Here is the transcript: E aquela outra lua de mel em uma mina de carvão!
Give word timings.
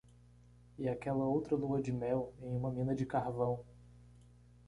E 0.79 0.89
aquela 0.89 1.23
outra 1.25 1.55
lua 1.55 1.79
de 1.79 1.91
mel 1.93 2.33
em 2.41 2.55
uma 2.57 2.71
mina 2.71 2.95
de 2.95 3.05
carvão! 3.05 3.63